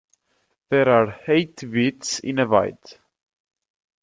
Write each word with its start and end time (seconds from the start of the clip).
There 0.71 0.89
are 0.89 1.19
eight 1.27 1.57
bits 1.57 2.17
in 2.21 2.39
a 2.39 2.47
byte. 2.47 2.97